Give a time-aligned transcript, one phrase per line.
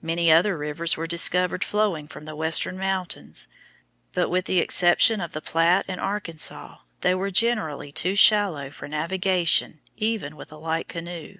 [0.00, 3.48] Many other rivers were discovered flowing from the western mountains,
[4.12, 8.86] but with the exception of the Platte and Arkansas they were generally too shallow for
[8.86, 11.38] navigation even with a light canoe.